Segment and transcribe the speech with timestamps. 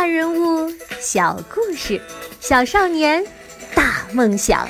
[0.00, 2.00] 大人物、小故事，
[2.40, 3.22] 小少年、
[3.74, 4.66] 大梦想。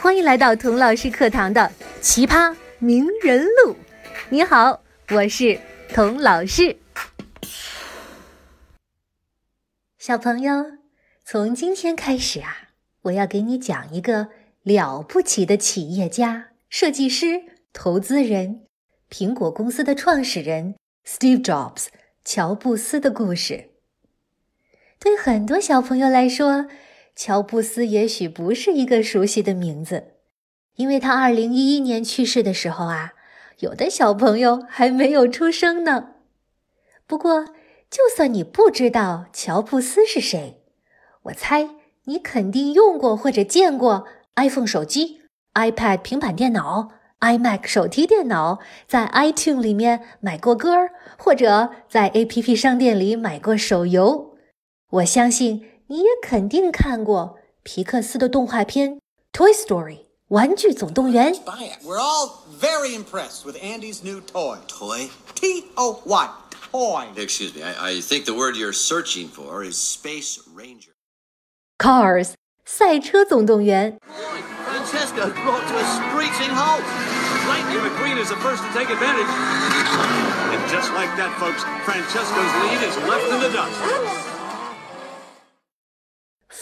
[0.00, 1.70] 欢迎来到童老师课堂的
[2.00, 3.76] 奇葩名人录。
[4.30, 6.78] 你好，我是童老师。
[9.98, 10.64] 小朋友，
[11.26, 12.70] 从今天开始啊，
[13.02, 14.28] 我要给你讲一个
[14.62, 17.42] 了不起的企业家、设计师、
[17.74, 18.62] 投资人——
[19.12, 20.74] 苹果公司的创始人
[21.06, 21.88] Steve Jobs（
[22.24, 23.69] 乔布斯）的故事。
[25.02, 26.66] 对很多小朋友来说，
[27.16, 30.16] 乔布斯也许不是一个熟悉的名字，
[30.76, 33.14] 因为他二零一一年去世的时候啊，
[33.60, 36.16] 有的小朋友还没有出生呢。
[37.06, 37.46] 不过，
[37.90, 40.60] 就算你不知道乔布斯是谁，
[41.22, 41.70] 我猜
[42.04, 45.22] 你肯定用过或者见过 iPhone 手机、
[45.54, 54.29] iPad 平板电脑、iMac 手提电脑，在 iTunes 里面买过歌儿，或者在 APP 商店里买过手游。
[54.91, 58.91] 我相信你也肯定看过皮克斯的动画片《
[59.33, 59.97] Toy Story》
[60.29, 61.33] 玩具总动员。
[61.83, 64.57] We're all very impressed with Andy's new toy.
[64.67, 65.09] Toy?
[65.35, 66.29] T O Y.
[66.71, 67.07] Toy.
[67.15, 67.63] Excuse me.
[67.63, 70.93] I, I think the word you're searching for is Space Ranger.
[71.77, 72.33] Cars
[72.65, 73.97] 赛车总动员。
[74.65, 76.83] Francesco brought to a screeching halt.
[77.47, 79.29] Lightning McQueen is the first to take advantage.
[80.53, 84.28] And just like that, folks, Francesco's lead is left in the dust.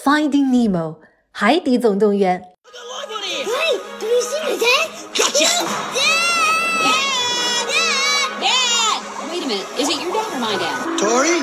[0.08, 2.42] Finding Nemo，海底总动员。
[2.42, 4.88] Hey, have you seen my dad?
[5.14, 5.48] Gotcha!
[5.94, 7.66] Dad!
[7.68, 8.28] Dad!
[8.40, 9.00] Dad!
[9.30, 9.66] Wait a minute.
[9.78, 10.98] Is it your dad or my dad?
[10.98, 11.40] Tori?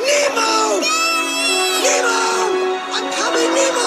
[0.00, 0.80] Nemo!
[1.82, 2.18] Nemo!
[2.92, 3.84] I'm coming, Nemo!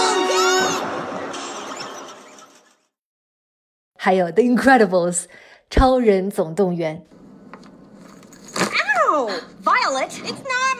[3.97, 5.25] 还有 The Incredibles，
[5.69, 7.05] 超人总动员。
[8.55, 9.29] Ow!
[9.63, 10.11] Violet!
[10.23, 10.72] It's not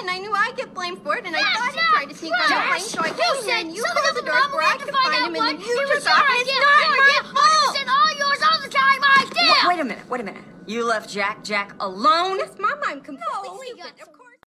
[0.00, 2.32] And I knew I'd get blamed for it and I thought he tried to sneak
[2.32, 4.90] on the plane so I came here and you closed the door before I could
[4.90, 7.76] find him and then you took off and it's not my fault!
[7.90, 9.68] all yours all the time, I did!
[9.68, 10.44] Wait a minute, wait a minute.
[10.66, 12.38] You left Jack Jack alone?
[12.38, 14.38] Yes, Mom, I'm completely stupid, of course.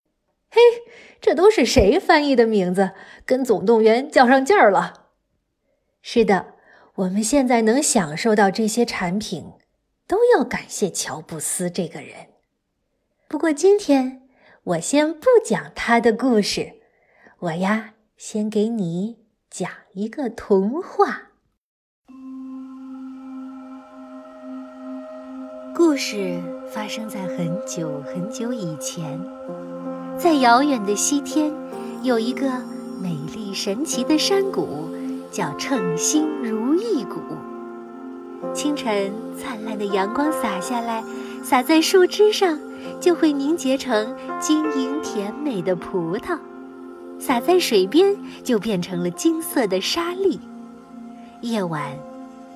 [0.50, 0.82] Hey,
[1.20, 2.92] 这都是谁翻译的名字？
[3.26, 5.08] 跟总动员较上劲儿了。
[6.02, 6.56] 是的，
[6.96, 9.54] 我们现在能享受到这些产品，
[10.08, 12.28] 都要感谢乔布斯这个人。
[13.28, 14.22] 不过今天
[14.66, 16.72] 我先不讲他的故事，
[17.40, 19.18] 我呀先给你
[19.50, 21.24] 讲一个童话。
[25.76, 26.40] 故事
[26.72, 29.20] 发生在很久很久以前，
[30.18, 31.54] 在遥远的西天，
[32.02, 32.50] 有一个
[33.02, 34.88] 美丽神奇的山谷，
[35.30, 37.20] 叫称心如意谷。
[38.54, 41.04] 清晨，灿烂的阳光洒下来，
[41.44, 42.58] 洒在树枝上，
[43.00, 46.38] 就会凝结成晶莹甜美的葡萄；
[47.20, 50.40] 洒在水边，就变成了金色的沙粒。
[51.42, 51.92] 夜晚，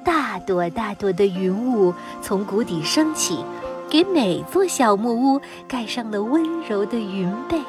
[0.06, 3.44] 大朵大朵的云雾从谷底升起，
[3.90, 7.60] 给每座小木屋盖上了温柔的云被。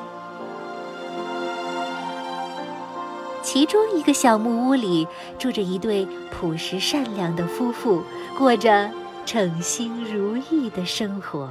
[3.43, 5.07] 其中一个小木屋里
[5.39, 8.03] 住着一对朴实善良的夫妇，
[8.37, 8.91] 过着
[9.25, 11.49] 称心如意的生活。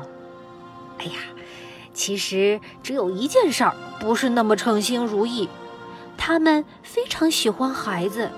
[1.00, 1.19] 哎呀，
[1.94, 5.47] 其实只有一件事儿不是那么称心如意，
[6.18, 8.30] 他们非常喜欢孩子，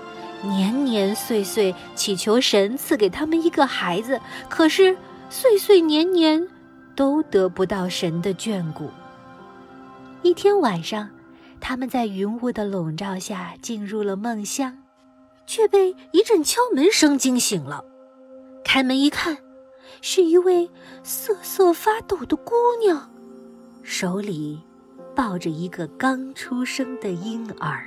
[0.42, 4.96] 年年岁岁祈求神赐给他们一个孩子，可是
[5.28, 6.48] 岁岁年年
[6.94, 8.90] 都得不到神的眷顾。
[10.22, 11.10] 一天晚上。
[11.62, 14.78] 他们在云雾的笼罩下进入了梦乡，
[15.46, 17.84] 却被一阵敲门声惊醒了。
[18.64, 19.36] 开门一看，
[20.02, 20.70] 是一位
[21.02, 23.10] 瑟瑟发抖的姑娘，
[23.82, 24.60] 手里
[25.14, 27.84] 抱着一个刚出生的婴儿。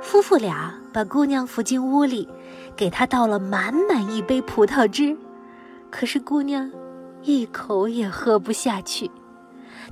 [0.00, 2.28] 夫妇俩把姑娘扶进屋里，
[2.76, 5.16] 给她倒了满满一杯葡萄汁，
[5.90, 6.70] 可是姑娘
[7.22, 9.10] 一口也喝不下去。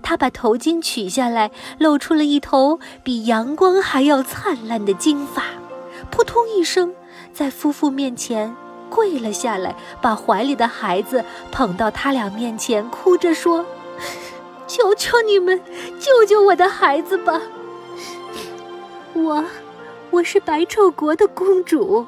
[0.02, 5.42] 她把头巾取下来，露出了一头比阳光还要灿烂的金发，
[6.10, 6.94] 扑通一声，
[7.36, 8.56] 在夫妇面前
[8.88, 11.22] 跪了下来，把怀里的孩子
[11.52, 13.62] 捧到他俩面前，哭着说
[14.66, 15.60] ：“求求你们，
[16.00, 17.42] 救救我的孩子吧！
[19.12, 19.44] 我，
[20.10, 22.06] 我是白昼国的公主，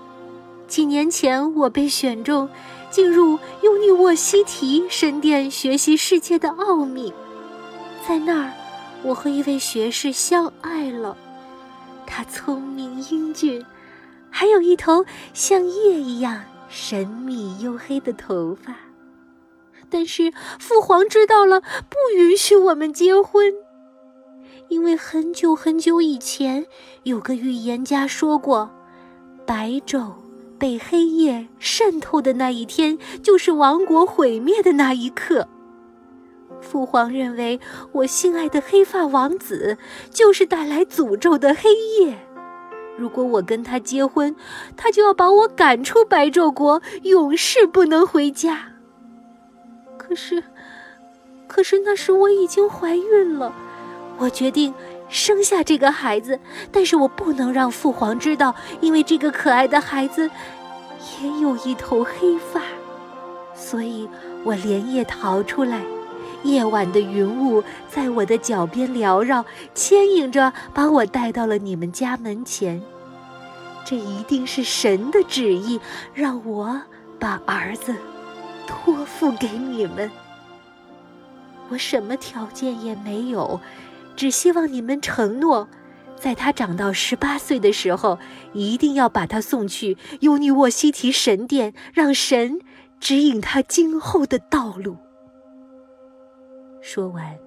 [0.66, 2.48] 几年前我被选中，
[2.90, 7.12] 进入尤尼沃西提神殿学习世界的奥秘。”
[8.08, 8.52] 在那儿，
[9.02, 11.14] 我和一位学士相爱了。
[12.06, 13.62] 他聪明英俊，
[14.38, 15.04] 还有一头
[15.34, 18.72] 像夜一样神秘黝黑的头发。
[19.90, 23.52] 但是父皇知道了，不允许我们结婚，
[24.68, 26.66] 因为很久很久以前，
[27.02, 28.70] 有个预言家说过，
[29.44, 30.12] 白昼
[30.56, 35.48] 被黑夜渗透的那一天，就是王国毁灭的那一刻。
[36.60, 37.58] 父皇认为，
[37.90, 39.78] 我心爱的黑发王子
[40.10, 41.70] 就是带来诅咒的黑
[42.00, 42.27] 夜。
[42.98, 44.34] 如果我跟他结婚，
[44.76, 48.72] 他就要把我赶出白昼国，永世不能回家。
[49.96, 50.42] 可是，
[51.46, 53.52] 可是那时我已经怀孕了，
[54.18, 54.74] 我决定
[55.08, 56.40] 生下这个孩子，
[56.72, 60.28] 但是我不能让父皇知道，因为这个可爱的孩子
[61.22, 62.62] 也有一头黑发，
[63.54, 64.08] 所以
[64.44, 65.80] 我连夜逃出来。
[66.44, 69.44] 夜晚的云雾在我的脚边缭绕，
[69.74, 72.80] 牵引着把我带到了你们家门前。
[73.84, 75.80] 这一定是神的旨意，
[76.14, 76.82] 让我
[77.18, 77.94] 把儿子
[78.66, 80.10] 托付给你们。
[81.70, 83.60] 我什么条件也没有，
[84.14, 85.68] 只希望你们承诺，
[86.16, 88.18] 在他长到十八岁的时候，
[88.52, 92.60] 一定要把他送去尤尼沃西提神殿，让神
[93.00, 94.96] 指引他今后的道路。
[96.90, 97.38] 说完，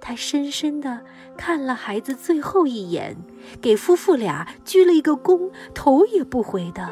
[0.00, 1.00] 他深深地
[1.36, 3.16] 看了孩子最后一眼，
[3.62, 6.90] 给夫妇俩鞠了一个躬，头也不回地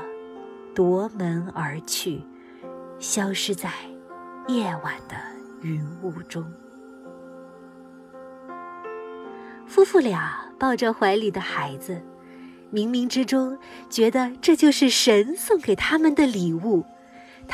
[0.76, 2.22] 夺门而去，
[3.00, 3.68] 消失在
[4.46, 5.16] 夜晚的
[5.62, 6.46] 云雾中。
[9.66, 12.00] 夫妇俩抱着怀里的孩子，
[12.72, 13.58] 冥冥之中
[13.90, 16.84] 觉得这就是神送给他们的礼物。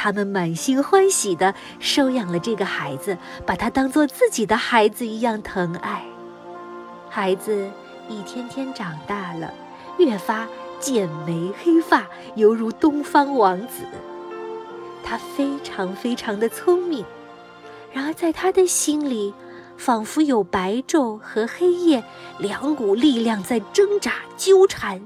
[0.00, 6.04] 他们满心欢喜地收养了这个孩子，把他当做自己的孩子一样疼爱。
[7.10, 7.68] 孩子
[8.08, 9.52] 一天天长大了，
[9.98, 10.46] 越发
[10.78, 12.06] 剑眉黑发，
[12.36, 13.82] 犹如东方王子。
[15.02, 17.04] 他非常非常的聪明，
[17.92, 19.34] 然而在他的心里，
[19.76, 22.04] 仿佛有白昼和黑夜
[22.38, 25.02] 两股力量在挣扎纠缠，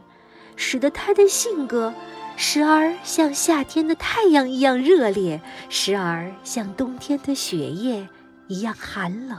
[0.55, 1.95] 使得他的性格。
[2.37, 8.09] 时而像夏天的太阳一样热烈，时而像冬天的雪夜
[8.49, 9.39] 一样寒冷，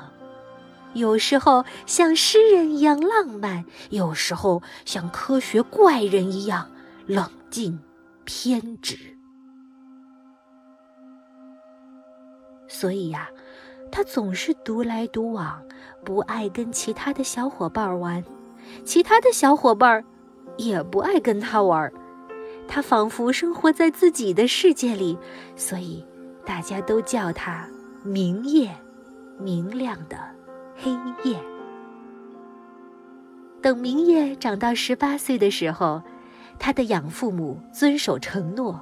[0.94, 6.72] 有时候像诗人一样浪漫，有时候像科学怪人一样
[7.06, 7.80] 冷静
[8.24, 8.98] 偏执。
[12.68, 13.28] 所以呀，
[13.92, 15.62] 他总是独来独往，
[16.06, 18.24] 不爱跟其他的小伙伴玩，
[18.86, 20.04] 其他的小伙伴
[20.58, 21.92] 也不爱跟他玩。
[22.68, 25.18] 他仿佛生活在自己的世界里，
[25.56, 26.04] 所以
[26.46, 27.68] 大家都叫他
[28.04, 28.72] “明夜”，
[29.40, 30.18] 明亮的
[30.76, 30.92] 黑
[31.24, 31.38] 夜。
[33.62, 36.02] 等明夜长到十八岁的时候，
[36.60, 38.80] 他的养父母遵守承诺，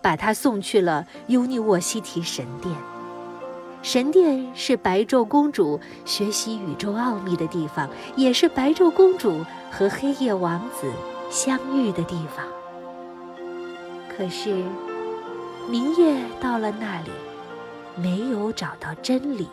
[0.00, 2.74] 把他送去了尤尼沃西提神殿。
[3.82, 10.90] 神殿是白昼公主学习宇宙奥秘的地方，也是白昼公主和黑夜王子
[11.28, 12.46] 相遇的地方。
[14.22, 14.54] 可是，
[15.68, 17.10] 明夜到了那里，
[17.96, 19.48] 没有找到真理，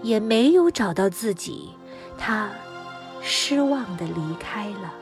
[0.00, 1.68] 也没有找到自己，
[2.16, 2.48] 他
[3.20, 4.94] 失望的离开了。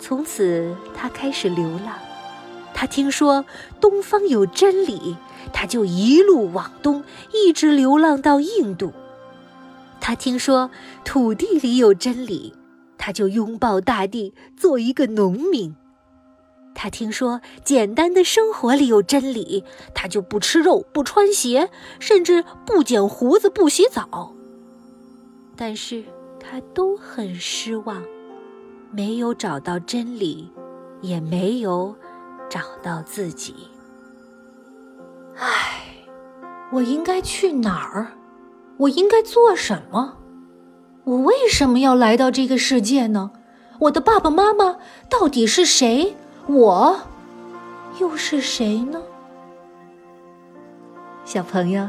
[0.00, 1.94] 从此，他开始流浪。
[2.74, 3.44] 他听说
[3.80, 5.16] 东方有真理，
[5.52, 8.92] 他就一路往东，一直流浪到印度。
[10.00, 10.68] 他听说
[11.04, 12.54] 土地里有真理，
[12.98, 15.76] 他就拥抱大地，做一个农民。
[16.74, 19.64] 他听说简单的生活里有真理，
[19.94, 24.34] 他就不吃肉、不穿鞋，甚至不剪胡子、不洗澡。
[25.56, 26.04] 但是
[26.40, 28.02] 他都很失望，
[28.90, 30.50] 没有找到真理，
[31.00, 31.94] 也没有
[32.50, 33.54] 找到自己。
[35.36, 35.84] 唉，
[36.72, 38.12] 我应该去哪儿？
[38.76, 40.18] 我应该做什么？
[41.04, 43.30] 我为什么要来到这个世界呢？
[43.80, 44.78] 我的爸爸妈妈
[45.08, 46.16] 到底是谁？
[46.46, 46.98] 我
[47.98, 49.00] 又是谁呢？
[51.24, 51.88] 小朋友，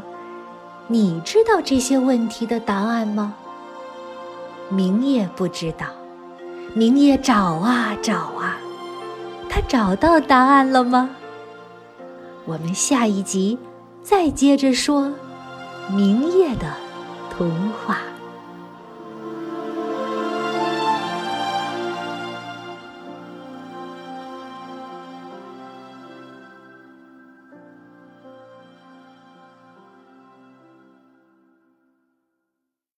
[0.88, 3.34] 你知道这些问题的答案吗？
[4.70, 5.88] 明夜不知道，
[6.74, 8.58] 明夜找啊找啊，
[9.50, 11.10] 他找到答案了吗？
[12.46, 13.60] 我们下一集
[14.02, 15.12] 再接着说
[15.92, 16.72] 明夜的
[17.30, 17.98] 童话。